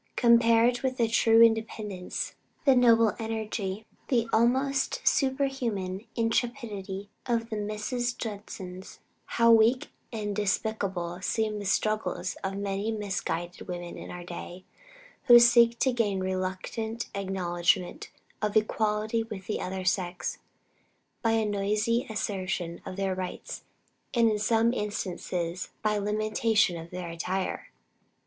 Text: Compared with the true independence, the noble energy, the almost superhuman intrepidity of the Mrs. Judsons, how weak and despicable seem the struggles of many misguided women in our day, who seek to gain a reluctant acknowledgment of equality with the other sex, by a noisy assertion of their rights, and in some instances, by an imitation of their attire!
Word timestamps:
Compared 0.15 0.81
with 0.81 0.97
the 0.97 1.07
true 1.07 1.43
independence, 1.43 2.33
the 2.65 2.75
noble 2.75 3.13
energy, 3.19 3.85
the 4.07 4.27
almost 4.33 4.99
superhuman 5.07 6.07
intrepidity 6.15 7.11
of 7.27 7.51
the 7.51 7.55
Mrs. 7.55 8.17
Judsons, 8.17 8.97
how 9.25 9.51
weak 9.51 9.89
and 10.11 10.35
despicable 10.35 11.21
seem 11.21 11.59
the 11.59 11.65
struggles 11.67 12.35
of 12.43 12.57
many 12.57 12.91
misguided 12.91 13.67
women 13.67 13.95
in 13.95 14.09
our 14.09 14.23
day, 14.23 14.63
who 15.25 15.37
seek 15.37 15.77
to 15.77 15.91
gain 15.93 16.19
a 16.19 16.25
reluctant 16.25 17.05
acknowledgment 17.13 18.09
of 18.41 18.57
equality 18.57 19.21
with 19.21 19.45
the 19.45 19.61
other 19.61 19.85
sex, 19.85 20.39
by 21.21 21.33
a 21.33 21.45
noisy 21.45 22.07
assertion 22.09 22.81
of 22.87 22.95
their 22.95 23.13
rights, 23.13 23.65
and 24.15 24.31
in 24.31 24.39
some 24.39 24.73
instances, 24.73 25.69
by 25.83 25.93
an 25.93 26.07
imitation 26.07 26.75
of 26.75 26.89
their 26.89 27.09
attire! 27.09 27.69